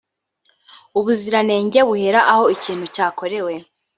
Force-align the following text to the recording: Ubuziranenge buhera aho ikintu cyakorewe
Ubuziranenge 0.99 1.79
buhera 1.87 2.19
aho 2.31 2.43
ikintu 2.55 2.85
cyakorewe 2.95 3.53